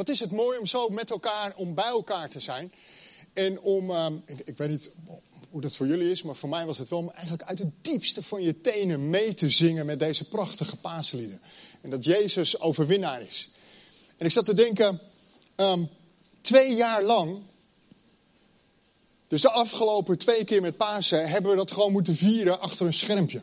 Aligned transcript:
Wat 0.00 0.08
is 0.08 0.20
het 0.20 0.30
mooi 0.30 0.58
om 0.58 0.66
zo 0.66 0.88
met 0.88 1.10
elkaar, 1.10 1.52
om 1.56 1.74
bij 1.74 1.84
elkaar 1.84 2.28
te 2.28 2.40
zijn. 2.40 2.72
En 3.32 3.60
om, 3.60 3.90
ehm, 3.90 4.14
ik, 4.44 4.56
weet 4.56 4.68
niet 4.68 4.90
hoe 5.50 5.60
dat 5.60 5.76
voor 5.76 5.86
jullie 5.86 6.10
is, 6.10 6.22
maar 6.22 6.36
voor 6.36 6.48
mij 6.48 6.66
was 6.66 6.78
het 6.78 6.88
wel 6.88 6.98
om 6.98 7.10
eigenlijk 7.10 7.48
uit 7.48 7.58
het 7.58 7.68
diepste 7.80 8.22
van 8.22 8.42
je 8.42 8.60
tenen 8.60 9.10
mee 9.10 9.34
te 9.34 9.50
zingen 9.50 9.86
met 9.86 9.98
deze 9.98 10.28
prachtige 10.28 10.76
paaslieden. 10.76 11.40
En 11.80 11.90
dat 11.90 12.04
Jezus 12.04 12.60
overwinnaar 12.60 13.22
is. 13.22 13.48
En 14.16 14.26
ik 14.26 14.32
zat 14.32 14.44
te 14.44 14.54
denken, 14.54 15.00
um, 15.56 15.88
twee 16.40 16.74
jaar 16.74 17.02
lang, 17.02 17.38
dus 19.28 19.42
de 19.42 19.50
afgelopen 19.50 20.18
twee 20.18 20.44
keer 20.44 20.60
met 20.60 20.76
Pasen, 20.76 21.28
hebben 21.28 21.50
we 21.50 21.56
dat 21.56 21.70
gewoon 21.70 21.92
moeten 21.92 22.16
vieren 22.16 22.60
achter 22.60 22.86
een 22.86 22.94
schermpje. 22.94 23.42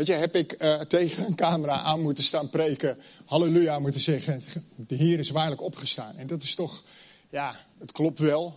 Weet 0.00 0.08
je, 0.08 0.14
heb 0.14 0.36
ik 0.36 0.62
uh, 0.62 0.80
tegen 0.80 1.26
een 1.26 1.34
camera 1.34 1.80
aan 1.80 2.00
moeten 2.00 2.24
staan 2.24 2.50
preken, 2.50 2.98
halleluja 3.24 3.78
moeten 3.78 4.00
zeggen, 4.00 4.42
de 4.76 4.94
Heer 4.94 5.18
is 5.18 5.30
waarlijk 5.30 5.60
opgestaan. 5.60 6.16
En 6.16 6.26
dat 6.26 6.42
is 6.42 6.54
toch, 6.54 6.82
ja, 7.28 7.60
het 7.78 7.92
klopt 7.92 8.18
wel. 8.18 8.56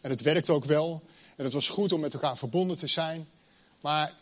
En 0.00 0.10
het 0.10 0.20
werkt 0.20 0.50
ook 0.50 0.64
wel. 0.64 1.02
En 1.36 1.44
het 1.44 1.52
was 1.52 1.68
goed 1.68 1.92
om 1.92 2.00
met 2.00 2.14
elkaar 2.14 2.38
verbonden 2.38 2.76
te 2.76 2.86
zijn. 2.86 3.28
Maar 3.80 4.12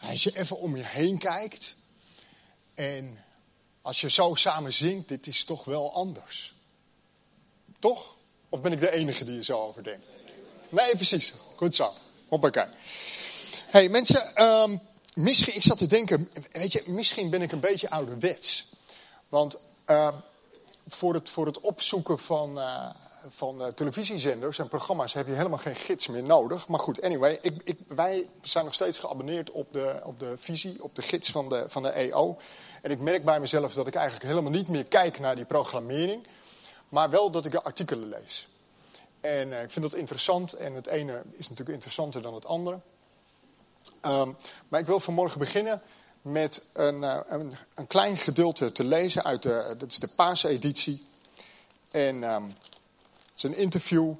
als 0.00 0.22
je 0.22 0.38
even 0.38 0.58
om 0.58 0.76
je 0.76 0.84
heen 0.84 1.18
kijkt 1.18 1.74
en 2.74 3.18
als 3.82 4.00
je 4.00 4.10
zo 4.10 4.34
samen 4.34 4.72
zingt, 4.72 5.08
dit 5.08 5.26
is 5.26 5.44
toch 5.44 5.64
wel 5.64 5.94
anders. 5.94 6.54
Toch? 7.78 8.16
Of 8.48 8.60
ben 8.60 8.72
ik 8.72 8.80
de 8.80 8.92
enige 8.92 9.24
die 9.24 9.38
er 9.38 9.44
zo 9.44 9.60
over 9.60 9.82
denkt? 9.82 10.06
Nee, 10.68 10.96
precies. 10.96 11.32
Goed 11.56 11.74
zo. 11.74 11.92
Hoppakee. 12.28 12.66
hey, 13.70 13.88
mensen, 13.88 14.42
um, 14.46 14.80
misschien, 15.22 15.54
ik 15.54 15.62
zat 15.62 15.78
te 15.78 15.86
denken, 15.86 16.30
weet 16.52 16.72
je, 16.72 16.82
misschien 16.86 17.30
ben 17.30 17.42
ik 17.42 17.52
een 17.52 17.60
beetje 17.60 17.90
ouderwets. 17.90 18.68
Want 19.28 19.58
uh, 19.86 20.08
voor, 20.88 21.14
het, 21.14 21.28
voor 21.28 21.46
het 21.46 21.60
opzoeken 21.60 22.18
van, 22.18 22.58
uh, 22.58 22.90
van 23.28 23.60
uh, 23.60 23.66
televisiezenders 23.66 24.58
en 24.58 24.68
programma's 24.68 25.12
heb 25.12 25.26
je 25.26 25.32
helemaal 25.32 25.58
geen 25.58 25.74
gids 25.74 26.06
meer 26.06 26.22
nodig. 26.22 26.68
Maar 26.68 26.80
goed, 26.80 27.02
anyway, 27.02 27.38
ik, 27.40 27.60
ik, 27.64 27.78
wij 27.88 28.28
zijn 28.42 28.64
nog 28.64 28.74
steeds 28.74 28.98
geabonneerd 28.98 29.50
op 29.50 29.72
de, 29.72 30.00
op 30.04 30.18
de 30.18 30.34
visie, 30.38 30.82
op 30.82 30.94
de 30.94 31.02
gids 31.02 31.30
van 31.30 31.48
de, 31.48 31.64
van 31.68 31.82
de 31.82 31.90
EO. 31.90 32.36
En 32.82 32.90
ik 32.90 33.00
merk 33.00 33.24
bij 33.24 33.40
mezelf 33.40 33.74
dat 33.74 33.86
ik 33.86 33.94
eigenlijk 33.94 34.26
helemaal 34.26 34.50
niet 34.50 34.68
meer 34.68 34.84
kijk 34.84 35.18
naar 35.18 35.36
die 35.36 35.44
programmering. 35.44 36.26
Maar 36.88 37.10
wel 37.10 37.30
dat 37.30 37.44
ik 37.44 37.52
de 37.52 37.62
artikelen 37.62 38.08
lees. 38.08 38.48
En 39.20 39.52
ik 39.52 39.70
vind 39.70 39.90
dat 39.90 39.94
interessant 39.94 40.52
en 40.52 40.74
het 40.74 40.86
ene 40.86 41.22
is 41.30 41.48
natuurlijk 41.48 41.74
interessanter 41.74 42.22
dan 42.22 42.34
het 42.34 42.46
andere. 42.46 42.80
Um, 44.06 44.36
maar 44.68 44.80
ik 44.80 44.86
wil 44.86 45.00
vanmorgen 45.00 45.38
beginnen 45.38 45.82
met 46.22 46.68
een, 46.72 47.02
uh, 47.02 47.18
een, 47.26 47.54
een, 47.74 47.86
klein 47.86 48.16
gedeelte 48.16 48.72
te 48.72 48.84
lezen 48.84 49.24
uit 49.24 49.42
de, 49.42 49.74
dat 49.78 49.90
is 49.90 49.98
de 49.98 50.08
paaseditie. 50.08 51.06
En 51.90 52.22
um, 52.22 52.54
het 53.14 53.36
is 53.36 53.42
een 53.42 53.56
interview 53.56 54.12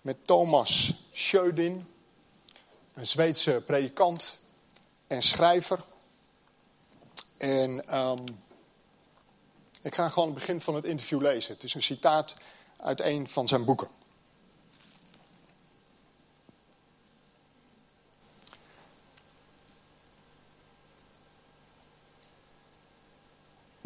met 0.00 0.26
Thomas 0.26 0.94
Schödin, 1.12 1.86
een 2.94 3.06
Zweedse 3.06 3.62
predikant 3.66 4.38
en 5.06 5.22
schrijver. 5.22 5.80
En 7.36 7.98
um, 7.98 8.24
ik 9.82 9.94
ga 9.94 10.08
gewoon 10.08 10.28
het 10.28 10.38
begin 10.38 10.60
van 10.60 10.74
het 10.74 10.84
interview 10.84 11.20
lezen. 11.20 11.54
Het 11.54 11.62
is 11.62 11.74
een 11.74 11.82
citaat 11.82 12.36
uit 12.76 13.00
een 13.00 13.28
van 13.28 13.48
zijn 13.48 13.64
boeken. 13.64 13.88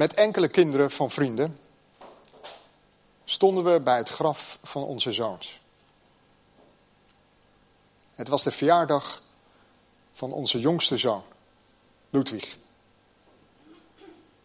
Met 0.01 0.15
enkele 0.15 0.49
kinderen 0.49 0.91
van 0.91 1.11
vrienden 1.11 1.61
stonden 3.25 3.65
we 3.65 3.81
bij 3.81 3.97
het 3.97 4.09
graf 4.09 4.59
van 4.63 4.83
onze 4.83 5.13
zoons. 5.13 5.61
Het 8.13 8.29
was 8.29 8.43
de 8.43 8.51
verjaardag 8.51 9.23
van 10.13 10.33
onze 10.33 10.61
jongste 10.61 10.97
zoon, 10.97 11.23
Ludwig. 12.11 12.57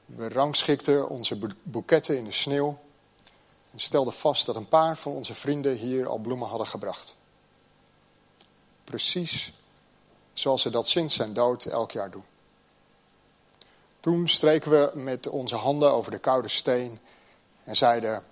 We 0.06 0.30
rangschikten 0.30 1.10
onze 1.10 1.38
boeketten 1.64 2.18
in 2.18 2.26
de 2.26 2.32
sneeuw 2.32 2.80
en 3.72 3.80
stelden 3.80 4.14
vast 4.14 4.46
dat 4.46 4.56
een 4.56 4.68
paar 4.68 4.98
van 4.98 5.12
onze 5.12 5.36
vrienden 5.36 5.78
hier 5.78 6.08
al 6.08 6.18
bloemen 6.18 6.48
hadden 6.48 6.68
gebracht. 6.68 7.16
Precies 8.84 9.54
zoals 10.34 10.62
ze 10.62 10.70
dat 10.70 10.88
sinds 10.88 11.16
zijn 11.16 11.34
dood 11.34 11.66
elk 11.66 11.92
jaar 11.92 12.12
doen. 12.12 12.26
Toen 14.06 14.28
streken 14.28 14.72
we 14.72 14.92
met 14.94 15.28
onze 15.28 15.56
handen 15.56 15.92
over 15.92 16.12
de 16.12 16.18
koude 16.18 16.48
steen 16.48 17.00
en 17.64 17.76
zeiden: 17.76 18.24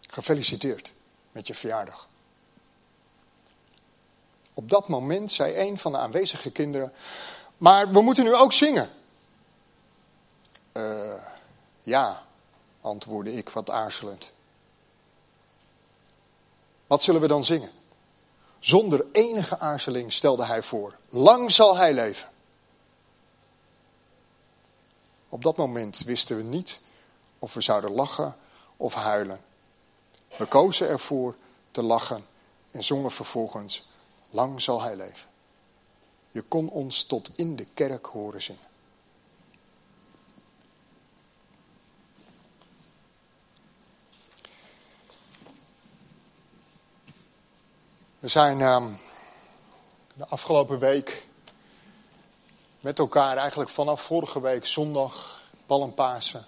Gefeliciteerd 0.00 0.92
met 1.32 1.46
je 1.46 1.54
verjaardag. 1.54 2.08
Op 4.54 4.68
dat 4.70 4.88
moment 4.88 5.32
zei 5.32 5.68
een 5.68 5.78
van 5.78 5.92
de 5.92 5.98
aanwezige 5.98 6.50
kinderen: 6.50 6.92
Maar 7.56 7.92
we 7.92 8.00
moeten 8.00 8.24
nu 8.24 8.34
ook 8.34 8.52
zingen. 8.52 8.90
Uh, 10.72 11.12
ja, 11.80 12.24
antwoordde 12.80 13.34
ik 13.34 13.48
wat 13.48 13.70
aarzelend. 13.70 14.32
Wat 16.86 17.02
zullen 17.02 17.20
we 17.20 17.28
dan 17.28 17.44
zingen? 17.44 17.70
Zonder 18.58 19.06
enige 19.12 19.58
aarzeling 19.58 20.12
stelde 20.12 20.44
hij 20.44 20.62
voor: 20.62 20.96
Lang 21.08 21.50
zal 21.50 21.76
hij 21.76 21.92
leven. 21.92 22.28
Op 25.28 25.42
dat 25.42 25.56
moment 25.56 25.98
wisten 25.98 26.36
we 26.36 26.42
niet 26.42 26.80
of 27.38 27.54
we 27.54 27.60
zouden 27.60 27.90
lachen 27.90 28.36
of 28.76 28.94
huilen. 28.94 29.40
We 30.36 30.46
kozen 30.46 30.88
ervoor 30.88 31.36
te 31.70 31.82
lachen 31.82 32.24
en 32.70 32.84
zongen 32.84 33.10
vervolgens: 33.10 33.88
Lang 34.30 34.60
zal 34.60 34.82
hij 34.82 34.96
leven. 34.96 35.28
Je 36.30 36.42
kon 36.42 36.68
ons 36.68 37.04
tot 37.04 37.38
in 37.38 37.56
de 37.56 37.66
kerk 37.74 38.06
horen 38.06 38.42
zingen. 38.42 38.66
We 48.18 48.28
zijn 48.28 48.60
uh, 48.60 48.86
de 50.14 50.26
afgelopen 50.26 50.78
week 50.78 51.26
met 52.80 52.98
elkaar 52.98 53.36
eigenlijk 53.36 53.70
vanaf 53.70 54.02
vorige 54.02 54.40
week 54.40 54.66
zondag, 54.66 55.42
Palmpasen, 55.66 56.46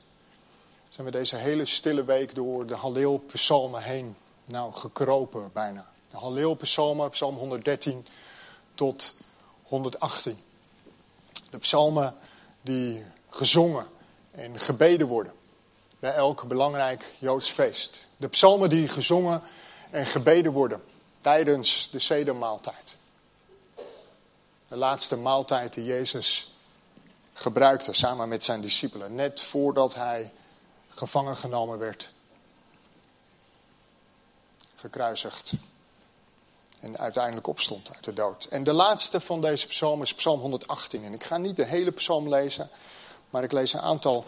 zijn 0.88 1.06
we 1.06 1.12
deze 1.12 1.36
hele 1.36 1.66
stille 1.66 2.04
week 2.04 2.34
door 2.34 2.66
de 2.66 2.76
Halleel-psalmen 2.76 3.82
heen 3.82 4.16
nou, 4.44 4.72
gekropen 4.72 5.50
bijna. 5.52 5.86
De 6.10 6.16
Halleel-psalmen, 6.16 7.10
psalm 7.10 7.36
113 7.36 8.06
tot 8.74 9.14
118. 9.62 10.38
De 11.50 11.58
psalmen 11.58 12.14
die 12.62 13.04
gezongen 13.28 13.86
en 14.30 14.58
gebeden 14.58 15.06
worden 15.06 15.32
bij 15.98 16.12
elk 16.12 16.48
belangrijk 16.48 17.14
Joods 17.18 17.50
feest. 17.50 18.06
De 18.16 18.28
psalmen 18.28 18.70
die 18.70 18.88
gezongen 18.88 19.42
en 19.90 20.06
gebeden 20.06 20.52
worden 20.52 20.82
tijdens 21.20 21.88
de 21.90 21.98
sedermaaltijd. 21.98 22.96
De 24.70 24.76
laatste 24.76 25.16
maaltijd 25.16 25.74
die 25.74 25.84
Jezus 25.84 26.52
gebruikte 27.32 27.92
samen 27.92 28.28
met 28.28 28.44
zijn 28.44 28.60
discipelen. 28.60 29.14
Net 29.14 29.42
voordat 29.42 29.94
hij 29.94 30.32
gevangen 30.88 31.36
genomen 31.36 31.78
werd. 31.78 32.10
Gekruisigd. 34.76 35.52
En 36.80 36.98
uiteindelijk 36.98 37.46
opstond 37.46 37.94
uit 37.94 38.04
de 38.04 38.12
dood. 38.12 38.44
En 38.44 38.64
de 38.64 38.72
laatste 38.72 39.20
van 39.20 39.40
deze 39.40 39.66
psalmen 39.66 40.06
is 40.06 40.14
psalm 40.14 40.40
118. 40.40 41.04
En 41.04 41.12
ik 41.12 41.24
ga 41.24 41.36
niet 41.36 41.56
de 41.56 41.64
hele 41.64 41.90
psalm 41.90 42.28
lezen. 42.28 42.70
Maar 43.30 43.44
ik 43.44 43.52
lees 43.52 43.72
een 43.72 43.80
aantal 43.80 44.24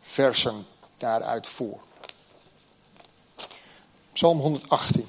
versen 0.00 0.66
daaruit 0.96 1.46
voor. 1.46 1.80
Psalm 4.12 4.40
118. 4.40 5.08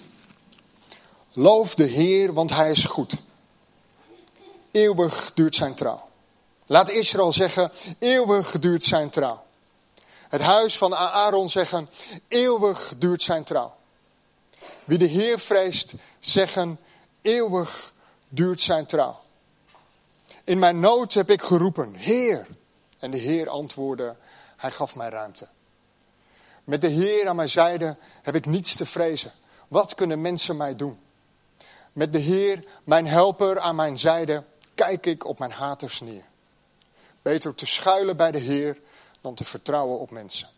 Loof 1.33 1.75
de 1.75 1.86
Heer, 1.86 2.33
want 2.33 2.50
hij 2.50 2.71
is 2.71 2.86
goed. 2.86 3.13
Eeuwig 4.71 5.31
duurt 5.33 5.56
zijn 5.56 5.74
trouw. 5.74 6.10
Laat 6.66 6.89
Israël 6.89 7.33
zeggen, 7.33 7.71
eeuwig 8.00 8.60
duurt 8.60 8.83
zijn 8.83 9.10
trouw. 9.10 9.44
Het 10.30 10.42
huis 10.42 10.77
van 10.77 10.95
Aaron 10.95 11.50
zeggen, 11.50 11.89
eeuwig 12.27 12.94
duurt 12.98 13.21
zijn 13.21 13.44
trouw. 13.44 13.75
Wie 14.83 14.98
de 14.98 15.06
Heer 15.06 15.39
vreest, 15.39 15.94
zeggen, 16.19 16.80
eeuwig 17.21 17.94
duurt 18.27 18.62
zijn 18.62 18.86
trouw. 18.86 19.19
In 20.44 20.60
mijn 20.60 20.80
nood 20.80 21.13
heb 21.13 21.30
ik 21.30 21.42
geroepen, 21.42 21.94
Heer. 21.94 22.48
En 23.00 23.12
de 23.12 23.18
Heer 23.18 23.50
antwoordde, 23.50 24.16
hij 24.57 24.71
gaf 24.71 24.95
mij 24.95 25.10
ruimte. 25.10 25.48
Met 26.63 26.81
de 26.81 26.88
Heer 26.88 27.27
aan 27.27 27.36
mijn 27.36 27.50
zijde 27.50 27.98
heb 28.21 28.36
ik 28.36 28.45
niets 28.45 28.75
te 28.75 28.86
vrezen. 28.86 29.31
Wat 29.68 29.95
kunnen 29.95 30.21
mensen 30.21 30.57
mij 30.57 30.75
doen? 30.75 31.00
Met 31.94 32.13
de 32.13 32.19
Heer, 32.19 32.63
mijn 32.83 33.07
helper 33.07 33.60
aan 33.60 33.75
mijn 33.75 34.00
zijde, 34.00 34.44
kijk 34.80 35.06
ik 35.06 35.26
op 35.26 35.40
mijn 35.40 35.52
haters 35.52 36.00
neer. 36.00 36.26
Beter 37.22 37.56
te 37.56 37.66
schuilen 37.66 38.18
bij 38.18 38.31
de 38.31 38.38
Heer 38.38 38.81
dan 39.22 39.36
te 39.36 39.44
vertrouwen 39.44 40.00
op 40.00 40.12
mensen. 40.12 40.50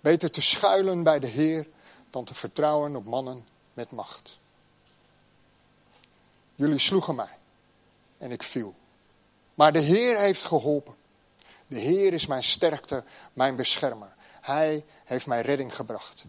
Beter 0.00 0.30
te 0.30 0.40
schuilen 0.40 1.02
bij 1.02 1.18
de 1.18 1.26
Heer 1.26 1.66
dan 2.10 2.24
te 2.24 2.34
vertrouwen 2.34 2.96
op 2.96 3.04
mannen 3.04 3.46
met 3.74 3.90
macht. 3.90 4.38
Jullie 6.54 6.78
sloegen 6.78 7.14
mij 7.14 7.38
en 8.18 8.30
ik 8.30 8.42
viel. 8.42 8.74
Maar 9.54 9.72
de 9.72 9.80
Heer 9.80 10.18
heeft 10.18 10.44
geholpen. 10.44 10.94
De 11.66 11.78
Heer 11.78 12.12
is 12.12 12.26
mijn 12.26 12.42
sterkte, 12.42 13.04
mijn 13.32 13.56
beschermer. 13.56 14.14
Hij 14.40 14.84
heeft 15.04 15.26
mij 15.26 15.40
redding 15.40 15.74
gebracht. 15.74 16.24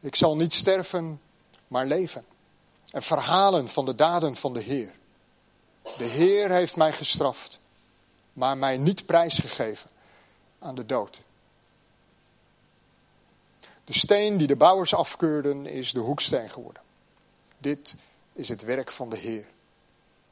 Ik 0.00 0.16
zal 0.16 0.36
niet 0.36 0.54
sterven, 0.54 1.20
maar 1.68 1.86
leven. 1.86 2.24
En 2.96 3.02
verhalen 3.02 3.68
van 3.68 3.84
de 3.84 3.94
daden 3.94 4.36
van 4.36 4.52
de 4.52 4.60
Heer. 4.60 4.92
De 5.98 6.04
Heer 6.04 6.50
heeft 6.50 6.76
mij 6.76 6.92
gestraft, 6.92 7.60
maar 8.32 8.58
mij 8.58 8.76
niet 8.76 9.06
prijsgegeven 9.06 9.90
aan 10.58 10.74
de 10.74 10.86
dood. 10.86 11.20
De 13.84 13.98
steen 13.98 14.36
die 14.36 14.46
de 14.46 14.56
bouwers 14.56 14.94
afkeurden 14.94 15.66
is 15.66 15.92
de 15.92 16.00
hoeksteen 16.00 16.50
geworden. 16.50 16.82
Dit 17.58 17.94
is 18.32 18.48
het 18.48 18.62
werk 18.62 18.90
van 18.90 19.08
de 19.08 19.16
Heer. 19.16 19.46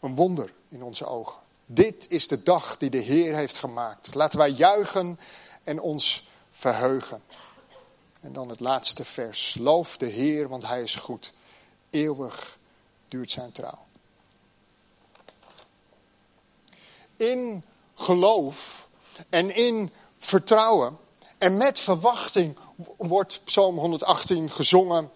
Een 0.00 0.14
wonder 0.14 0.52
in 0.68 0.82
onze 0.82 1.06
ogen. 1.06 1.40
Dit 1.66 2.10
is 2.10 2.28
de 2.28 2.42
dag 2.42 2.76
die 2.76 2.90
de 2.90 2.98
Heer 2.98 3.34
heeft 3.34 3.56
gemaakt. 3.56 4.14
Laten 4.14 4.38
wij 4.38 4.50
juichen 4.50 5.18
en 5.62 5.80
ons 5.80 6.28
verheugen. 6.50 7.22
En 8.20 8.32
dan 8.32 8.48
het 8.48 8.60
laatste 8.60 9.04
vers. 9.04 9.56
Loof 9.58 9.96
de 9.96 10.06
Heer, 10.06 10.48
want 10.48 10.66
Hij 10.66 10.82
is 10.82 10.94
goed. 10.94 11.32
Eeuwig 11.94 12.58
duurt 13.08 13.30
zijn 13.30 13.52
trouw. 13.52 13.78
In 17.16 17.64
geloof 17.94 18.88
en 19.28 19.54
in 19.54 19.92
vertrouwen 20.18 20.98
en 21.38 21.56
met 21.56 21.80
verwachting 21.80 22.56
wordt 22.96 23.40
Psalm 23.44 23.78
118 23.78 24.50
gezongen 24.50 25.10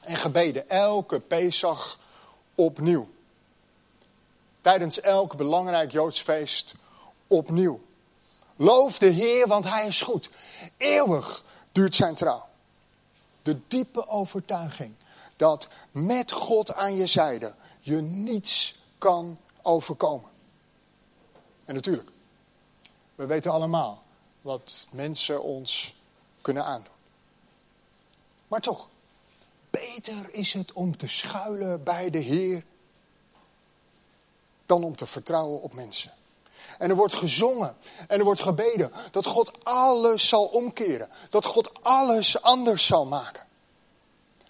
en 0.00 0.16
gebeden. 0.16 0.68
Elke 0.68 1.20
Pesach 1.20 1.98
opnieuw. 2.54 3.08
Tijdens 4.60 5.00
elk 5.00 5.36
belangrijk 5.36 5.92
Joods 5.92 6.20
feest 6.20 6.74
opnieuw. 7.26 7.80
Loof 8.56 8.98
de 8.98 9.06
Heer, 9.06 9.46
want 9.46 9.64
Hij 9.64 9.86
is 9.86 10.00
goed. 10.00 10.30
Eeuwig 10.76 11.44
duurt 11.72 11.94
zijn 11.94 12.14
trouw. 12.14 12.46
De 13.42 13.60
diepe 13.68 14.08
overtuiging 14.08 14.94
dat 15.36 15.68
met 15.90 16.32
God 16.32 16.74
aan 16.74 16.94
je 16.96 17.06
zijde 17.06 17.54
je 17.80 18.00
niets 18.00 18.78
kan 18.98 19.38
overkomen. 19.62 20.30
En 21.64 21.74
natuurlijk, 21.74 22.10
we 23.14 23.26
weten 23.26 23.50
allemaal 23.50 24.02
wat 24.40 24.86
mensen 24.90 25.42
ons 25.42 25.94
kunnen 26.40 26.64
aandoen. 26.64 26.92
Maar 28.48 28.60
toch, 28.60 28.88
beter 29.70 30.34
is 30.34 30.52
het 30.52 30.72
om 30.72 30.96
te 30.96 31.06
schuilen 31.06 31.82
bij 31.82 32.10
de 32.10 32.18
Heer 32.18 32.64
dan 34.66 34.84
om 34.84 34.96
te 34.96 35.06
vertrouwen 35.06 35.62
op 35.62 35.72
mensen. 35.72 36.12
En 36.78 36.90
er 36.90 36.96
wordt 36.96 37.14
gezongen 37.14 37.76
en 38.08 38.18
er 38.18 38.24
wordt 38.24 38.40
gebeden 38.40 38.92
dat 39.10 39.26
God 39.26 39.64
alles 39.64 40.28
zal 40.28 40.44
omkeren. 40.44 41.08
Dat 41.30 41.44
God 41.44 41.84
alles 41.84 42.42
anders 42.42 42.86
zal 42.86 43.06
maken. 43.06 43.43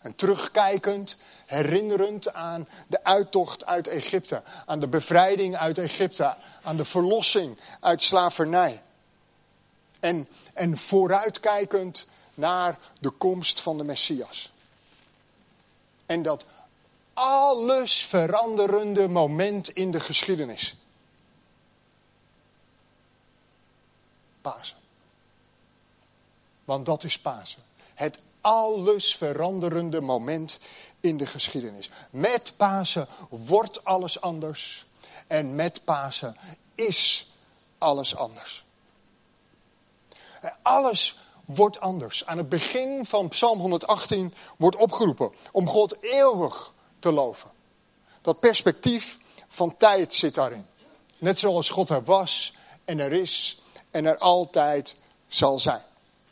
En 0.04 0.14
terugkijkend, 0.14 1.16
herinnerend 1.46 2.32
aan 2.32 2.68
de 2.86 3.04
uittocht 3.04 3.66
uit 3.66 3.88
Egypte, 3.88 4.42
aan 4.66 4.80
de 4.80 4.88
bevrijding 4.88 5.56
uit 5.56 5.78
Egypte, 5.78 6.36
aan 6.62 6.76
de 6.76 6.84
verlossing 6.84 7.58
uit 7.80 8.02
slavernij. 8.02 8.82
En, 10.00 10.28
en 10.54 10.78
vooruitkijkend 10.78 12.06
naar 12.34 12.78
de 13.00 13.10
komst 13.10 13.60
van 13.60 13.78
de 13.78 13.84
Messias. 13.84 14.52
En 16.06 16.22
dat 16.22 16.44
alles 17.12 18.04
veranderende 18.04 19.08
moment 19.08 19.68
in 19.68 19.90
de 19.90 20.00
geschiedenis. 20.00 20.74
Pasen. 24.40 24.78
Want 26.64 26.86
dat 26.86 27.04
is 27.04 27.18
Pasen. 27.18 27.62
Het 27.94 28.18
alles 28.44 29.16
veranderende 29.16 30.00
moment 30.00 30.58
in 31.00 31.18
de 31.18 31.26
geschiedenis. 31.26 31.90
Met 32.10 32.52
Pasen 32.56 33.08
wordt 33.28 33.84
alles 33.84 34.20
anders. 34.20 34.86
En 35.26 35.54
met 35.54 35.84
Pasen 35.84 36.36
is 36.74 37.30
alles 37.78 38.16
anders. 38.16 38.64
Alles 40.62 41.18
wordt 41.44 41.80
anders. 41.80 42.26
Aan 42.26 42.38
het 42.38 42.48
begin 42.48 43.04
van 43.04 43.28
Psalm 43.28 43.58
118 43.58 44.34
wordt 44.56 44.76
opgeroepen 44.76 45.32
om 45.52 45.68
God 45.68 46.02
eeuwig 46.02 46.72
te 46.98 47.12
loven. 47.12 47.50
Dat 48.20 48.40
perspectief 48.40 49.18
van 49.48 49.76
tijd 49.76 50.14
zit 50.14 50.34
daarin. 50.34 50.66
Net 51.18 51.38
zoals 51.38 51.68
God 51.68 51.88
er 51.88 52.04
was 52.04 52.54
en 52.84 52.98
er 52.98 53.12
is 53.12 53.58
en 53.90 54.04
er 54.04 54.18
altijd 54.18 54.96
zal 55.28 55.58
zijn. 55.58 55.82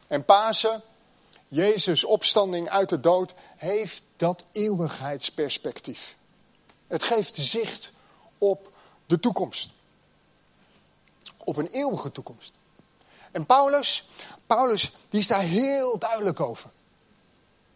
En 0.07 0.25
Pasen, 0.25 0.83
Jezus' 1.53 2.05
opstanding 2.05 2.69
uit 2.69 2.89
de 2.89 3.01
dood, 3.01 3.35
heeft 3.57 4.03
dat 4.17 4.45
eeuwigheidsperspectief. 4.53 6.17
Het 6.87 7.03
geeft 7.03 7.37
zicht 7.37 7.93
op 8.39 8.73
de 9.07 9.21
toekomst. 9.21 9.71
Op 11.37 11.57
een 11.57 11.69
eeuwige 11.69 12.13
toekomst. 12.13 12.53
En 13.33 13.47
Paulus, 13.47 14.05
Paulus 14.47 14.93
die 15.09 15.21
is 15.21 15.27
daar 15.27 15.43
heel 15.43 15.99
duidelijk 15.99 16.41
over. 16.41 16.71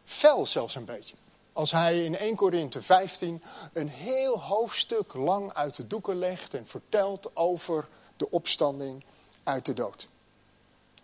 Fel 0.04 0.46
zelfs 0.46 0.74
een 0.74 0.84
beetje. 0.84 1.16
Als 1.52 1.70
hij 1.70 2.04
in 2.04 2.16
1 2.16 2.36
Korinthe 2.36 2.82
15 2.82 3.42
een 3.72 3.88
heel 3.88 4.42
hoofdstuk 4.42 5.14
lang 5.14 5.52
uit 5.52 5.76
de 5.76 5.86
doeken 5.86 6.18
legt 6.18 6.54
en 6.54 6.66
vertelt 6.66 7.36
over 7.36 7.88
de 8.16 8.30
opstanding 8.30 9.04
uit 9.42 9.66
de 9.66 9.74
dood. 9.74 10.08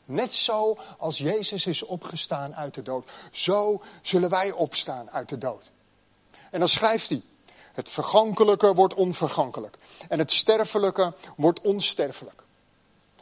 Net 0.04 0.32
zo 0.32 0.78
als 0.98 1.18
Jezus 1.18 1.66
is 1.66 1.82
opgestaan 1.82 2.54
uit 2.54 2.74
de 2.74 2.82
dood, 2.82 3.10
zo 3.30 3.82
zullen 4.02 4.30
wij 4.30 4.50
opstaan 4.50 5.10
uit 5.10 5.28
de 5.28 5.38
dood. 5.38 5.70
En 6.50 6.58
dan 6.58 6.68
schrijft 6.68 7.08
hij, 7.08 7.22
het 7.72 7.88
vergankelijke 7.88 8.74
wordt 8.74 8.94
onvergankelijk 8.94 9.76
en 10.08 10.18
het 10.18 10.32
sterfelijke 10.32 11.12
wordt 11.36 11.60
onsterfelijk. 11.60 12.42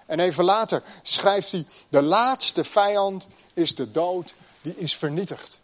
En 0.06 0.20
even 0.20 0.44
later 0.44 0.82
schrijft 1.02 1.52
hij, 1.52 1.66
de 1.88 2.02
laatste 2.02 2.64
vijand 2.64 3.26
is 3.54 3.74
de 3.74 3.90
dood, 3.90 4.34
die 4.60 4.76
is 4.76 4.96
vernietigd. 4.96 5.58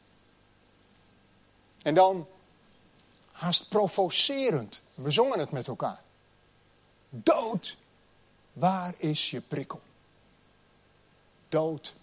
En 1.82 1.94
dan, 1.94 2.26
haast 3.32 3.68
provocerend, 3.68 4.80
we 4.94 5.10
zongen 5.10 5.38
het 5.38 5.50
met 5.50 5.68
elkaar. 5.68 6.02
Dood, 7.08 7.76
waar 8.52 8.94
is 8.98 9.30
je 9.30 9.40
prikkel? 9.40 9.80
Dood, 11.56 11.94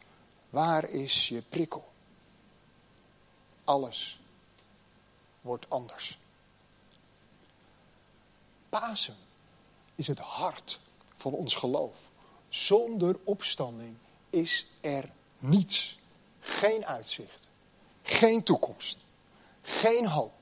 waar 0.49 0.89
is 0.89 1.27
je 1.27 1.41
prikkel? 1.41 1.91
Alles 3.63 4.19
wordt 5.41 5.69
anders. 5.69 6.17
Pasen 8.69 9.15
is 9.95 10.07
het 10.07 10.19
hart 10.19 10.79
van 11.15 11.33
ons 11.33 11.55
geloof. 11.55 11.95
Zonder 12.47 13.19
opstanding 13.23 13.97
is 14.29 14.67
er 14.81 15.09
niets. 15.37 15.99
Geen 16.39 16.85
uitzicht. 16.85 17.49
Geen 18.01 18.43
toekomst. 18.43 18.97
Geen 19.61 20.07
hoop. 20.07 20.33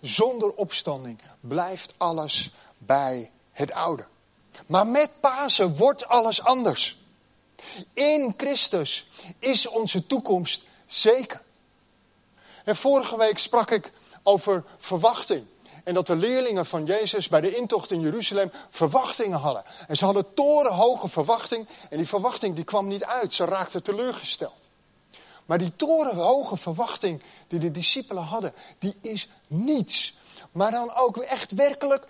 Zonder 0.00 0.54
opstanding 0.54 1.20
blijft 1.40 1.94
alles 1.96 2.50
bij 2.78 3.30
het 3.50 3.72
oude. 3.72 4.06
Maar 4.66 4.86
met 4.86 5.20
Pasen 5.20 5.76
wordt 5.76 6.06
alles 6.06 6.42
anders. 6.42 7.00
In 7.92 8.34
Christus 8.36 9.06
is 9.38 9.66
onze 9.66 10.06
toekomst 10.06 10.62
zeker. 10.86 11.42
En 12.64 12.76
vorige 12.76 13.16
week 13.16 13.38
sprak 13.38 13.70
ik 13.70 13.92
over 14.22 14.64
verwachting. 14.78 15.46
En 15.84 15.94
dat 15.94 16.06
de 16.06 16.16
leerlingen 16.16 16.66
van 16.66 16.84
Jezus 16.84 17.28
bij 17.28 17.40
de 17.40 17.56
intocht 17.56 17.90
in 17.90 18.00
Jeruzalem 18.00 18.52
verwachtingen 18.70 19.38
hadden. 19.38 19.64
En 19.88 19.96
ze 19.96 20.04
hadden 20.04 20.34
torenhoge 20.34 21.08
verwachting. 21.08 21.68
En 21.90 21.96
die 21.96 22.08
verwachting 22.08 22.54
die 22.54 22.64
kwam 22.64 22.86
niet 22.86 23.04
uit. 23.04 23.32
Ze 23.32 23.44
raakten 23.44 23.82
teleurgesteld. 23.82 24.60
Maar 25.46 25.58
die 25.58 25.76
torenhoge 25.76 26.56
verwachting 26.56 27.22
die 27.46 27.58
de 27.58 27.70
discipelen 27.70 28.22
hadden, 28.22 28.52
die 28.78 28.96
is 29.00 29.28
niets. 29.46 30.14
Maar 30.52 30.70
dan 30.70 30.94
ook 30.94 31.16
echt 31.16 31.52
werkelijk 31.52 32.06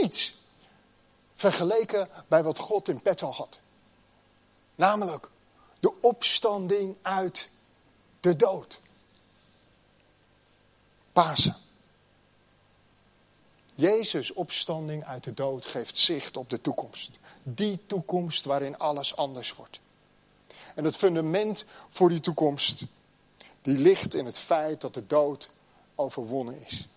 niets. 0.00 0.34
Vergeleken 1.34 2.08
bij 2.28 2.42
wat 2.42 2.58
God 2.58 2.88
in 2.88 3.02
petto 3.02 3.30
had. 3.30 3.58
Namelijk 4.76 5.28
de 5.80 6.00
opstanding 6.00 6.96
uit 7.02 7.48
de 8.20 8.36
dood. 8.36 8.80
Pasen. 11.12 11.56
Jezus' 13.74 14.32
opstanding 14.32 15.04
uit 15.04 15.24
de 15.24 15.34
dood 15.34 15.66
geeft 15.66 15.96
zicht 15.96 16.36
op 16.36 16.50
de 16.50 16.60
toekomst. 16.60 17.10
Die 17.42 17.86
toekomst 17.86 18.44
waarin 18.44 18.78
alles 18.78 19.16
anders 19.16 19.54
wordt. 19.54 19.80
En 20.74 20.84
het 20.84 20.96
fundament 20.96 21.64
voor 21.88 22.08
die 22.08 22.20
toekomst, 22.20 22.82
die 23.62 23.76
ligt 23.78 24.14
in 24.14 24.26
het 24.26 24.38
feit 24.38 24.80
dat 24.80 24.94
de 24.94 25.06
dood 25.06 25.50
overwonnen 25.94 26.66
is. 26.66 26.88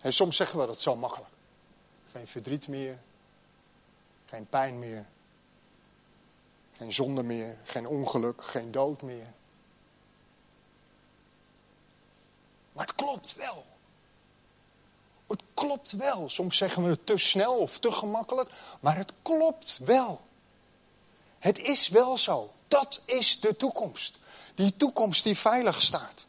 En 0.00 0.12
soms 0.12 0.36
zeggen 0.36 0.58
we 0.58 0.66
dat 0.66 0.80
zo 0.80 0.96
makkelijk. 0.96 1.30
Geen 2.10 2.26
verdriet 2.26 2.68
meer, 2.68 2.98
geen 4.26 4.46
pijn 4.46 4.78
meer, 4.78 5.06
geen 6.82 6.92
zonde 6.92 7.22
meer, 7.22 7.58
geen 7.64 7.86
ongeluk, 7.86 8.42
geen 8.42 8.72
dood 8.72 9.02
meer. 9.02 9.32
Maar 12.72 12.86
het 12.86 12.94
klopt 12.94 13.34
wel. 13.34 13.66
Het 15.26 15.42
klopt 15.54 15.92
wel. 15.92 16.30
Soms 16.30 16.56
zeggen 16.56 16.84
we 16.84 16.90
het 16.90 17.06
te 17.06 17.16
snel 17.16 17.58
of 17.58 17.78
te 17.78 17.92
gemakkelijk, 17.92 18.50
maar 18.80 18.96
het 18.96 19.12
klopt 19.22 19.78
wel. 19.84 20.20
Het 21.38 21.58
is 21.58 21.88
wel 21.88 22.18
zo. 22.18 22.52
Dat 22.68 23.00
is 23.04 23.40
de 23.40 23.56
toekomst. 23.56 24.18
Die 24.54 24.76
toekomst 24.76 25.24
die 25.24 25.38
veilig 25.38 25.82
staat. 25.82 26.26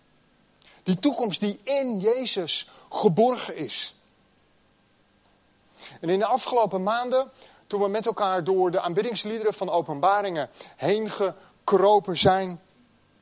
Die 0.83 0.99
toekomst 0.99 1.39
die 1.39 1.59
in 1.63 1.99
Jezus 1.99 2.69
geborgen 2.89 3.55
is. 3.55 3.95
En 5.99 6.09
in 6.09 6.19
de 6.19 6.25
afgelopen 6.25 6.83
maanden, 6.83 7.31
toen 7.73 7.81
we 7.81 7.87
met 7.87 8.05
elkaar 8.05 8.43
door 8.43 8.71
de 8.71 8.81
aanbiddingsliederen 8.81 9.53
van 9.53 9.69
openbaringen 9.69 10.49
heen 10.75 11.09
gekropen 11.09 12.17
zijn, 12.17 12.61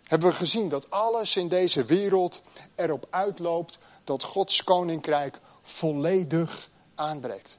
hebben 0.03 0.29
we 0.29 0.36
gezien 0.36 0.70
dat 0.70 0.89
alles 0.89 1.36
in 1.36 1.48
deze 1.48 1.86
wereld 1.86 2.41
erop 2.75 3.08
uitloopt 3.10 3.77
dat 4.03 4.24
Gods 4.24 4.63
koninkrijk 4.63 5.39
volledig 5.62 6.70
aanbreekt. 6.96 7.58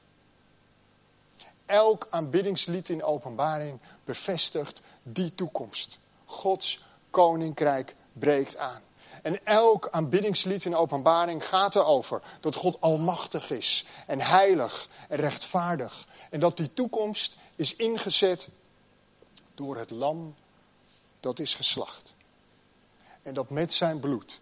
Elk 1.65 2.07
aanbiddingslied 2.09 2.89
in 2.89 3.03
openbaring 3.03 3.79
bevestigt 4.05 4.81
die 5.03 5.35
toekomst. 5.35 5.99
Gods 6.25 6.85
koninkrijk 7.09 7.95
breekt 8.11 8.57
aan. 8.57 8.81
En 9.21 9.45
elk 9.45 9.87
aanbiddingslied 9.89 10.65
in 10.65 10.75
openbaring 10.75 11.45
gaat 11.45 11.75
erover 11.75 12.21
dat 12.39 12.55
God 12.55 12.81
almachtig 12.81 13.49
is 13.49 13.85
en 14.07 14.21
heilig 14.21 14.87
en 15.09 15.17
rechtvaardig. 15.17 16.07
En 16.29 16.39
dat 16.39 16.57
die 16.57 16.73
toekomst 16.73 17.35
is 17.55 17.75
ingezet 17.75 18.49
door 19.55 19.77
het 19.77 19.89
lam 19.89 20.35
dat 21.19 21.39
is 21.39 21.53
geslacht. 21.53 22.13
En 23.21 23.33
dat 23.33 23.49
met 23.49 23.73
zijn 23.73 23.99
bloed 23.99 24.39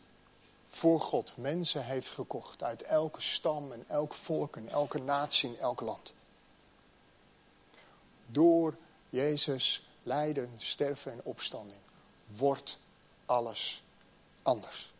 voor 0.67 1.01
God 1.01 1.33
mensen 1.37 1.85
heeft 1.85 2.09
gekocht 2.09 2.63
uit 2.63 2.83
elke 2.83 3.21
stam 3.21 3.71
en 3.71 3.83
elk 3.87 4.13
volk 4.13 4.55
en 4.55 4.69
elke 4.69 4.99
natie 4.99 5.49
en 5.49 5.59
elk 5.59 5.81
land. 5.81 6.13
Door 8.25 8.75
Jezus 9.09 9.83
lijden, 10.03 10.53
sterven 10.57 11.11
en 11.11 11.19
opstanding 11.23 11.79
wordt 12.25 12.79
alles 13.25 13.83
anders. 14.41 14.93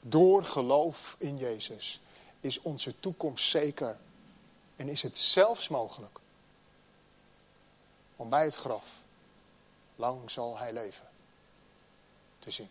Door 0.00 0.44
geloof 0.44 1.16
in 1.18 1.38
Jezus 1.38 2.00
is 2.40 2.60
onze 2.60 3.00
toekomst 3.00 3.48
zeker 3.48 3.98
en 4.76 4.88
is 4.88 5.02
het 5.02 5.18
zelfs 5.18 5.68
mogelijk 5.68 6.20
om 8.16 8.28
bij 8.28 8.44
het 8.44 8.54
graf, 8.54 9.02
lang 9.96 10.30
zal 10.30 10.58
hij 10.58 10.72
leven, 10.72 11.08
te 12.38 12.50
zien. 12.50 12.68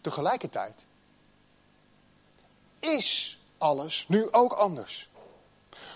Tegelijkertijd 0.00 0.86
is 2.78 3.38
alles 3.58 4.08
nu 4.08 4.32
ook 4.32 4.52
anders. 4.52 5.08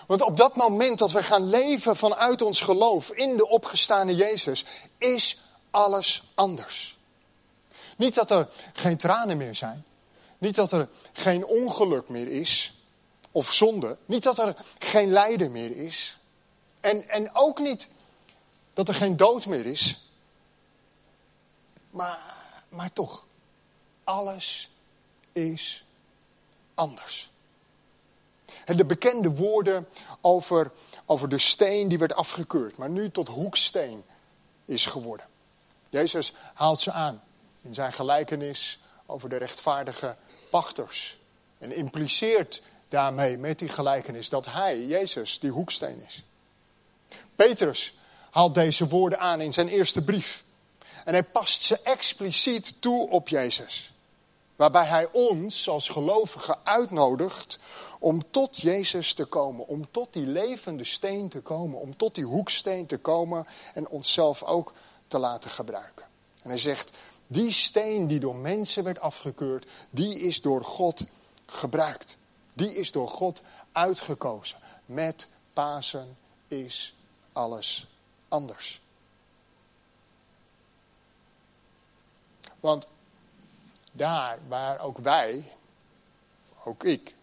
Want 0.07 0.21
op 0.21 0.37
dat 0.37 0.55
moment 0.55 0.97
dat 0.99 1.11
we 1.11 1.23
gaan 1.23 1.49
leven 1.49 1.95
vanuit 1.95 2.41
ons 2.41 2.61
geloof 2.61 3.09
in 3.09 3.37
de 3.37 3.47
opgestane 3.47 4.15
Jezus, 4.15 4.65
is 4.97 5.41
alles 5.69 6.23
anders. 6.35 6.97
Niet 7.97 8.15
dat 8.15 8.31
er 8.31 8.47
geen 8.73 8.97
tranen 8.97 9.37
meer 9.37 9.55
zijn. 9.55 9.85
Niet 10.37 10.55
dat 10.55 10.71
er 10.71 10.89
geen 11.13 11.45
ongeluk 11.45 12.09
meer 12.09 12.27
is. 12.27 12.73
Of 13.31 13.53
zonde. 13.53 13.97
Niet 14.05 14.23
dat 14.23 14.37
er 14.37 14.55
geen 14.79 15.11
lijden 15.11 15.51
meer 15.51 15.77
is. 15.77 16.17
En, 16.79 17.09
en 17.09 17.35
ook 17.35 17.59
niet 17.59 17.87
dat 18.73 18.87
er 18.87 18.93
geen 18.93 19.17
dood 19.17 19.45
meer 19.45 19.65
is. 19.65 20.09
Maar, 21.89 22.19
maar 22.69 22.93
toch, 22.93 23.25
alles 24.03 24.69
is 25.31 25.85
anders. 26.73 27.30
De 28.65 28.85
bekende 28.85 29.35
woorden 29.35 29.87
over, 30.21 30.71
over 31.05 31.29
de 31.29 31.39
steen 31.39 31.87
die 31.87 31.99
werd 31.99 32.13
afgekeurd, 32.13 32.77
maar 32.77 32.89
nu 32.89 33.11
tot 33.11 33.27
hoeksteen 33.27 34.03
is 34.65 34.85
geworden. 34.85 35.25
Jezus 35.89 36.33
haalt 36.53 36.79
ze 36.79 36.91
aan 36.91 37.21
in 37.61 37.73
zijn 37.73 37.93
gelijkenis 37.93 38.79
over 39.05 39.29
de 39.29 39.37
rechtvaardige 39.37 40.15
pachters. 40.49 41.19
En 41.57 41.75
impliceert 41.75 42.61
daarmee 42.87 43.37
met 43.37 43.59
die 43.59 43.69
gelijkenis 43.69 44.29
dat 44.29 44.45
hij, 44.45 44.85
Jezus, 44.85 45.39
die 45.39 45.51
hoeksteen 45.51 46.03
is. 46.05 46.23
Petrus 47.35 47.93
haalt 48.29 48.55
deze 48.55 48.87
woorden 48.87 49.19
aan 49.19 49.41
in 49.41 49.53
zijn 49.53 49.67
eerste 49.67 50.03
brief. 50.03 50.43
En 51.05 51.13
hij 51.13 51.23
past 51.23 51.61
ze 51.61 51.79
expliciet 51.83 52.81
toe 52.81 53.09
op 53.09 53.27
Jezus. 53.29 53.90
Waarbij 54.55 54.85
hij 54.85 55.11
ons 55.11 55.69
als 55.69 55.89
gelovigen 55.89 56.57
uitnodigt 56.63 57.59
om 57.99 58.31
tot 58.31 58.57
Jezus 58.57 59.13
te 59.13 59.25
komen. 59.25 59.67
Om 59.67 59.91
tot 59.91 60.13
die 60.13 60.25
levende 60.25 60.83
steen 60.83 61.29
te 61.29 61.41
komen. 61.41 61.79
Om 61.79 61.97
tot 61.97 62.15
die 62.15 62.25
hoeksteen 62.25 62.85
te 62.85 62.97
komen 62.97 63.47
en 63.73 63.89
onszelf 63.89 64.43
ook 64.43 64.73
te 65.07 65.19
laten 65.19 65.49
gebruiken. 65.49 66.05
En 66.41 66.49
hij 66.49 66.59
zegt, 66.59 66.91
die 67.27 67.51
steen 67.51 68.07
die 68.07 68.19
door 68.19 68.35
mensen 68.35 68.83
werd 68.83 68.99
afgekeurd, 68.99 69.65
die 69.89 70.19
is 70.19 70.41
door 70.41 70.63
God 70.63 71.03
gebruikt. 71.45 72.17
Die 72.53 72.75
is 72.75 72.91
door 72.91 73.07
God 73.07 73.41
uitgekozen. 73.71 74.57
Met 74.85 75.27
Pasen 75.53 76.17
is 76.47 76.95
alles 77.33 77.87
anders. 78.27 78.81
Want 82.59 82.87
daar 83.91 84.39
waar 84.47 84.79
ook 84.79 84.97
wij, 84.97 85.55
ook 86.63 86.83
ik, 86.83 87.15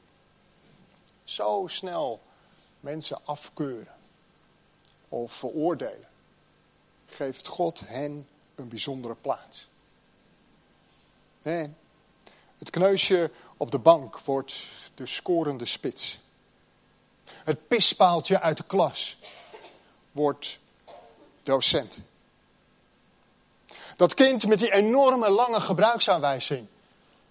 zo 1.25 1.65
snel 1.67 2.21
mensen 2.81 3.19
afkeuren 3.25 3.95
of 5.09 5.33
veroordelen, 5.33 6.09
geeft 7.07 7.47
God 7.47 7.81
hen 7.87 8.29
een 8.55 8.69
bijzondere 8.69 9.15
plaats. 9.15 9.69
Het 12.59 12.71
kneusje 12.71 13.31
op 13.57 13.71
de 13.71 13.79
bank 13.79 14.19
wordt 14.19 14.67
de 14.95 15.07
scorende 15.07 15.65
spits. 15.65 16.19
Het 17.29 17.69
pispaaltje 17.69 18.41
uit 18.41 18.57
de 18.57 18.65
klas 18.65 19.19
wordt 20.13 20.59
docent. 21.43 21.99
Dat 23.99 24.15
kind 24.15 24.47
met 24.47 24.59
die 24.59 24.73
enorme 24.73 25.31
lange 25.31 25.61
gebruiksaanwijzing, 25.61 26.67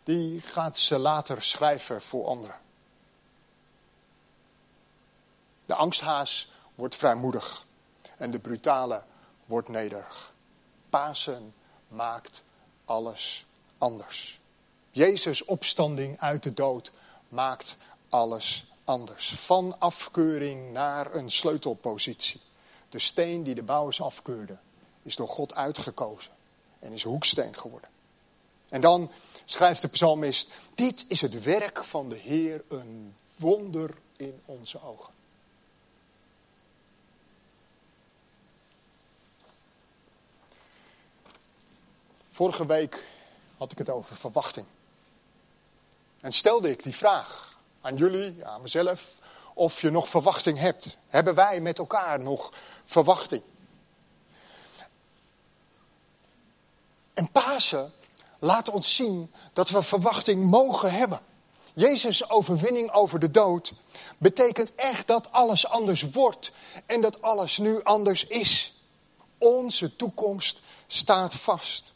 die 0.04 0.42
gaat 0.42 0.78
ze 0.78 0.98
later 0.98 1.42
schrijven 1.42 2.02
voor 2.02 2.26
anderen. 2.26 2.56
De 5.66 5.76
angsthaas 5.76 6.52
wordt 6.76 6.96
vrijmoedig 6.96 7.66
en 8.18 8.32
de 8.32 8.40
brutale 8.40 9.04
wordt 9.46 9.70
nederig. 9.70 10.34
Pasen 10.90 11.54
maakt 11.88 12.44
alles 12.86 13.46
anders. 13.78 14.40
Jezus' 14.92 15.46
opstanding 15.46 16.20
uit 16.20 16.44
de 16.44 16.54
dood 16.54 16.92
maakt 17.30 17.78
alles 18.10 18.66
anders. 18.84 19.34
Van 19.36 19.76
afkeuring 19.80 20.72
naar 20.72 21.16
een 21.16 21.32
sleutelpositie. 21.32 22.42
De 22.90 23.00
steen 23.00 23.44
die 23.44 23.56
de 23.56 23.64
bouwers 23.64 24.02
afkeurden, 24.02 24.60
is 25.02 25.16
door 25.16 25.30
God 25.30 25.56
uitgekozen 25.56 26.36
en 26.80 26.92
is 26.92 27.04
hoeksteen 27.04 27.56
geworden. 27.56 27.90
En 28.70 28.82
dan 28.82 29.12
schrijft 29.46 29.82
de 29.82 29.88
psalmist, 29.88 30.52
dit 30.76 31.06
is 31.08 31.22
het 31.22 31.44
werk 31.44 31.84
van 31.84 32.10
de 32.10 32.16
Heer, 32.16 32.64
een 32.68 33.16
wonder 33.36 33.98
in 34.18 34.42
onze 34.46 34.82
ogen. 34.82 35.14
Vorige 42.30 42.66
week 42.66 43.04
had 43.58 43.72
ik 43.72 43.78
het 43.78 43.90
over 43.90 44.16
verwachting. 44.16 44.66
En 46.22 46.32
stelde 46.32 46.70
ik 46.70 46.84
die 46.84 46.96
vraag 46.96 47.60
aan 47.82 47.96
jullie, 47.96 48.46
aan 48.46 48.62
mezelf, 48.62 49.20
of 49.54 49.82
je 49.82 49.90
nog 49.90 50.10
verwachting 50.10 50.58
hebt. 50.58 50.98
Hebben 51.08 51.36
wij 51.36 51.62
met 51.62 51.78
elkaar 51.78 52.20
nog 52.20 52.54
verwachting? 52.84 53.42
En 57.18 57.32
Pasen 57.32 57.94
laat 58.40 58.70
ons 58.70 58.96
zien 58.96 59.32
dat 59.54 59.70
we 59.70 59.84
verwachting 59.84 60.44
mogen 60.44 60.94
hebben. 60.94 61.20
Jezus' 61.74 62.30
overwinning 62.30 62.92
over 62.92 63.20
de 63.20 63.32
dood 63.32 63.74
betekent 64.18 64.76
echt 64.76 65.08
dat 65.08 65.32
alles 65.32 65.68
anders 65.68 66.02
wordt 66.02 66.52
en 66.86 67.02
dat 67.02 67.22
alles 67.22 67.58
nu 67.58 67.84
anders 67.84 68.26
is. 68.26 68.82
Onze 69.38 69.96
toekomst 69.96 70.62
staat 70.88 71.36
vast. 71.36 71.94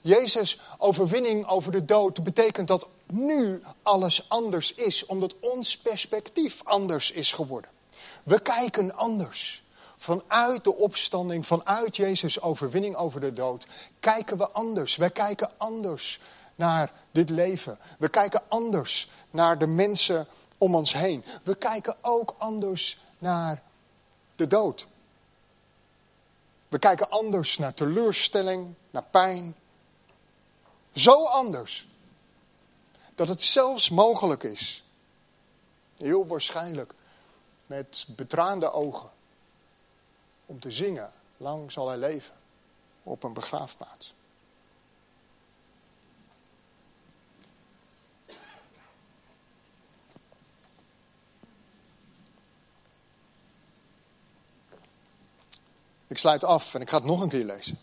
Jezus' 0.00 0.58
overwinning 0.78 1.46
over 1.46 1.72
de 1.72 1.84
dood 1.84 2.22
betekent 2.22 2.68
dat 2.68 2.88
nu 3.06 3.62
alles 3.82 4.28
anders 4.28 4.74
is, 4.74 5.06
omdat 5.06 5.34
ons 5.40 5.78
perspectief 5.78 6.64
anders 6.64 7.10
is 7.10 7.32
geworden. 7.32 7.70
We 8.22 8.40
kijken 8.40 8.94
anders. 8.94 9.61
Vanuit 10.02 10.64
de 10.64 10.74
opstanding, 10.74 11.46
vanuit 11.46 11.96
Jezus' 11.96 12.40
overwinning 12.40 12.94
over 12.94 13.20
de 13.20 13.32
dood, 13.32 13.66
kijken 14.00 14.38
we 14.38 14.50
anders. 14.50 14.96
Wij 14.96 15.10
kijken 15.10 15.50
anders 15.56 16.20
naar 16.54 16.92
dit 17.10 17.30
leven. 17.30 17.78
We 17.98 18.08
kijken 18.08 18.42
anders 18.48 19.10
naar 19.30 19.58
de 19.58 19.66
mensen 19.66 20.26
om 20.58 20.74
ons 20.74 20.92
heen. 20.92 21.24
We 21.42 21.54
kijken 21.54 21.96
ook 22.00 22.34
anders 22.38 23.00
naar 23.18 23.62
de 24.36 24.46
dood. 24.46 24.86
We 26.68 26.78
kijken 26.78 27.10
anders 27.10 27.58
naar 27.58 27.74
teleurstelling, 27.74 28.74
naar 28.90 29.06
pijn. 29.10 29.54
Zo 30.92 31.24
anders. 31.24 31.88
Dat 33.14 33.28
het 33.28 33.42
zelfs 33.42 33.90
mogelijk 33.90 34.42
is, 34.42 34.84
heel 35.96 36.26
waarschijnlijk, 36.26 36.94
met 37.66 38.04
betraande 38.08 38.72
ogen, 38.72 39.10
om 40.52 40.60
te 40.60 40.70
zingen, 40.70 41.12
lang 41.36 41.72
zal 41.72 41.88
hij 41.88 41.96
leven, 41.96 42.34
op 43.02 43.22
een 43.22 43.32
begraafplaats. 43.32 44.14
Ik 56.06 56.18
sluit 56.18 56.44
af 56.44 56.74
en 56.74 56.80
ik 56.80 56.88
ga 56.88 56.96
het 56.96 57.04
nog 57.04 57.20
een 57.20 57.28
keer 57.28 57.44
lezen. 57.44 57.78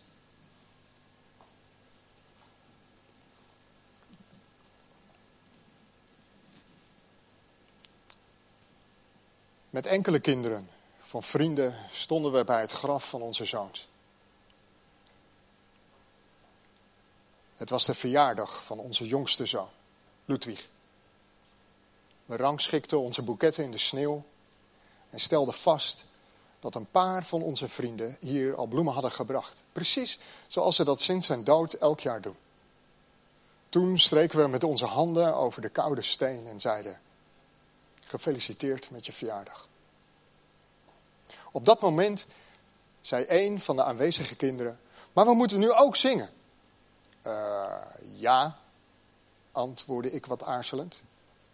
Met 9.70 9.86
enkele 9.86 10.20
kinderen 10.20 10.70
van 11.10 11.24
vrienden 11.24 11.76
stonden 11.92 12.32
we 12.32 12.44
bij 12.44 12.62
het 12.62 12.72
graf 12.72 13.10
van 13.10 13.22
onze 13.22 13.46
zoons. 13.46 13.88
Het 17.56 17.70
was 17.70 17.86
de 17.86 17.94
verjaardag 17.94 18.64
van 18.64 18.80
onze 18.80 19.08
jongste 19.08 19.46
zoon, 19.46 19.70
Ludwig. 20.26 20.70
We 22.26 22.38
rangschikten 22.38 23.00
onze 23.00 23.22
boeketten 23.22 23.64
in 23.64 23.72
de 23.72 23.78
sneeuw 23.78 24.24
en 25.10 25.20
stelden 25.20 25.54
vast 25.54 26.06
dat 26.60 26.76
een 26.76 26.92
paar 26.92 27.26
van 27.26 27.42
onze 27.42 27.68
vrienden 27.68 28.18
hier 28.20 28.56
al 28.56 28.66
bloemen 28.66 28.94
hadden 28.94 29.12
gebracht. 29.12 29.64
Precies 29.72 30.20
zoals 30.48 30.76
ze 30.76 30.84
dat 30.84 31.02
sinds 31.02 31.28
zijn 31.28 31.44
dood 31.44 31.74
elk 31.74 32.00
jaar 32.00 32.22
doen. 32.22 32.38
Toen 33.70 34.00
streken 34.00 34.40
we 34.40 34.48
met 34.48 34.64
onze 34.64 34.86
handen 34.86 35.36
over 35.36 35.62
de 35.62 35.70
koude 35.70 36.02
steen 36.02 36.48
en 36.48 36.60
zeiden: 36.60 37.02
Gefeliciteerd 38.04 38.92
met 38.92 39.06
je 39.06 39.14
verjaardag. 39.14 39.69
Op 41.52 41.66
dat 41.66 41.82
moment 41.82 42.26
zei 43.02 43.26
een 43.28 43.60
van 43.60 43.76
de 43.76 43.84
aanwezige 43.84 44.36
kinderen: 44.36 44.80
Maar 45.14 45.26
we 45.26 45.34
moeten 45.34 45.60
nu 45.60 45.72
ook 45.72 45.96
zingen. 45.96 46.30
Uh, 47.28 47.76
ja, 48.14 48.60
antwoordde 49.52 50.12
ik 50.12 50.26
wat 50.26 50.44
aarzelend. 50.44 51.02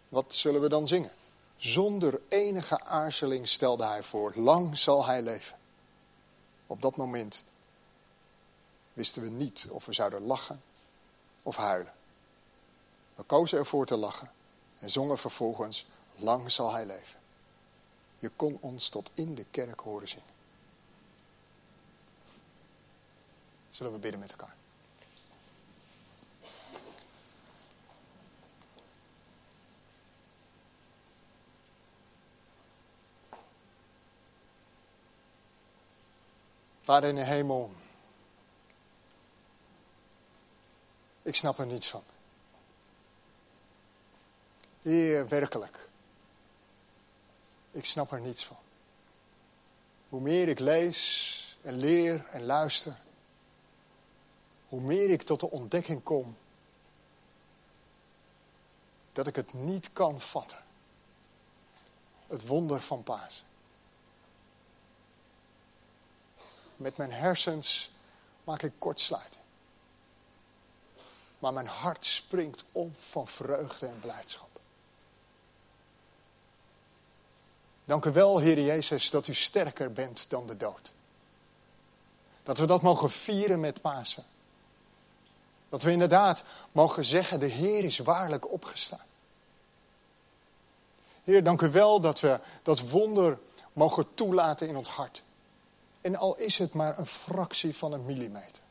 Wat 0.08 0.34
zullen 0.34 0.60
we 0.60 0.68
dan 0.68 0.88
zingen? 0.88 1.10
Zonder 1.56 2.20
enige 2.28 2.84
aarzeling 2.84 3.48
stelde 3.48 3.84
hij 3.84 4.02
voor: 4.02 4.32
Lang 4.34 4.78
zal 4.78 5.06
hij 5.06 5.22
leven. 5.22 5.56
Op 6.66 6.82
dat 6.82 6.96
moment 6.96 7.44
wisten 8.92 9.22
we 9.22 9.28
niet 9.28 9.66
of 9.70 9.86
we 9.86 9.92
zouden 9.92 10.22
lachen 10.22 10.62
of 11.42 11.56
huilen. 11.56 11.92
We 13.14 13.22
kozen 13.22 13.58
ervoor 13.58 13.86
te 13.86 13.96
lachen 13.96 14.30
en 14.78 14.90
zongen 14.90 15.18
vervolgens: 15.18 15.86
Lang 16.12 16.50
zal 16.50 16.72
hij 16.72 16.86
leven. 16.86 17.20
Je 18.18 18.30
kon 18.36 18.58
ons 18.60 18.88
tot 18.88 19.10
in 19.14 19.34
de 19.34 19.44
kerk 19.50 19.80
horen 19.80 20.08
zingen. 20.08 20.34
Zullen 23.70 23.92
we 23.92 23.98
bidden 23.98 24.20
met 24.20 24.30
elkaar? 24.30 24.56
Vader 36.86 37.08
in 37.08 37.14
de 37.14 37.24
hemel, 37.24 37.70
ik 41.22 41.34
snap 41.34 41.58
er 41.58 41.66
niets 41.66 41.90
van. 41.90 42.02
Heer, 44.82 45.28
werkelijk. 45.28 45.85
Ik 47.76 47.84
snap 47.84 48.12
er 48.12 48.20
niets 48.20 48.44
van. 48.44 48.56
Hoe 50.08 50.20
meer 50.20 50.48
ik 50.48 50.58
lees 50.58 51.58
en 51.62 51.74
leer 51.74 52.26
en 52.26 52.44
luister, 52.44 52.96
hoe 54.68 54.80
meer 54.80 55.10
ik 55.10 55.22
tot 55.22 55.40
de 55.40 55.50
ontdekking 55.50 56.02
kom 56.02 56.36
dat 59.12 59.26
ik 59.26 59.36
het 59.36 59.52
niet 59.52 59.92
kan 59.92 60.20
vatten. 60.20 60.64
Het 62.26 62.46
wonder 62.46 62.80
van 62.80 63.02
Paas. 63.02 63.44
Met 66.76 66.96
mijn 66.96 67.12
hersens 67.12 67.90
maak 68.44 68.62
ik 68.62 68.72
kortsluiting. 68.78 69.44
Maar 71.38 71.52
mijn 71.52 71.66
hart 71.66 72.04
springt 72.04 72.64
op 72.72 73.00
van 73.00 73.28
vreugde 73.28 73.86
en 73.86 74.00
blijdschap. 74.00 74.55
Dank 77.86 78.04
u 78.04 78.12
wel, 78.12 78.38
Heer 78.38 78.60
Jezus, 78.60 79.10
dat 79.10 79.26
u 79.26 79.34
sterker 79.34 79.92
bent 79.92 80.26
dan 80.28 80.46
de 80.46 80.56
dood. 80.56 80.92
Dat 82.42 82.58
we 82.58 82.66
dat 82.66 82.82
mogen 82.82 83.10
vieren 83.10 83.60
met 83.60 83.80
Pasen. 83.80 84.24
Dat 85.68 85.82
we 85.82 85.90
inderdaad 85.90 86.42
mogen 86.72 87.04
zeggen, 87.04 87.40
de 87.40 87.46
Heer 87.46 87.84
is 87.84 87.98
waarlijk 87.98 88.52
opgestaan. 88.52 89.06
Heer, 91.24 91.44
dank 91.44 91.60
u 91.60 91.70
wel 91.70 92.00
dat 92.00 92.20
we 92.20 92.40
dat 92.62 92.80
wonder 92.80 93.38
mogen 93.72 94.14
toelaten 94.14 94.68
in 94.68 94.76
ons 94.76 94.88
hart. 94.88 95.22
En 96.00 96.16
al 96.16 96.36
is 96.36 96.58
het 96.58 96.72
maar 96.72 96.98
een 96.98 97.06
fractie 97.06 97.76
van 97.76 97.92
een 97.92 98.04
millimeter. 98.04 98.62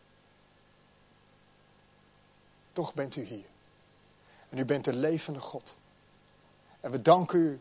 Toch 2.73 2.93
bent 2.93 3.15
u 3.15 3.23
hier. 3.23 3.45
En 4.49 4.57
u 4.57 4.65
bent 4.65 4.85
de 4.85 4.93
levende 4.93 5.39
God. 5.39 5.75
En 6.79 6.91
we 6.91 7.01
danken 7.01 7.39
u 7.39 7.59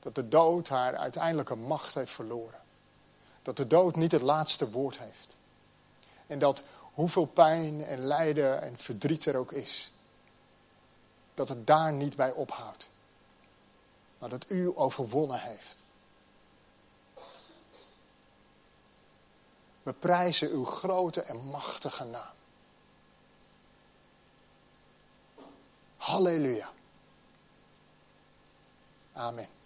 dat 0.00 0.14
de 0.14 0.28
dood 0.28 0.68
haar 0.68 0.96
uiteindelijke 0.96 1.54
macht 1.54 1.94
heeft 1.94 2.12
verloren. 2.12 2.60
Dat 3.42 3.56
de 3.56 3.66
dood 3.66 3.96
niet 3.96 4.12
het 4.12 4.22
laatste 4.22 4.70
woord 4.70 4.98
heeft. 4.98 5.36
En 6.26 6.38
dat 6.38 6.62
hoeveel 6.92 7.26
pijn 7.26 7.84
en 7.84 7.98
lijden 7.98 8.62
en 8.62 8.76
verdriet 8.76 9.26
er 9.26 9.36
ook 9.36 9.52
is, 9.52 9.92
dat 11.34 11.48
het 11.48 11.66
daar 11.66 11.92
niet 11.92 12.16
bij 12.16 12.30
ophoudt. 12.30 12.88
Maar 14.18 14.28
dat 14.28 14.44
u 14.48 14.72
overwonnen 14.74 15.40
heeft. 15.40 15.76
We 19.82 19.92
prijzen 19.92 20.50
uw 20.50 20.64
grote 20.64 21.22
en 21.22 21.36
machtige 21.36 22.04
naam. 22.04 22.34
Halleluja. 25.96 26.70
Amen. 29.12 29.59